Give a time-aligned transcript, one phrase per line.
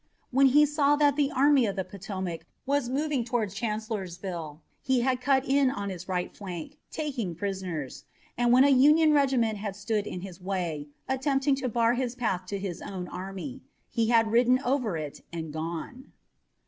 [0.31, 5.21] When he saw that the Army of the Potomac was moving toward Chancellorsville he had
[5.21, 10.07] cut in on its right flank, taking prisoners, and when a Union regiment had stood
[10.07, 13.61] in his way, attempting to bar his path to his own army,
[13.91, 16.11] he had ridden over it and gone.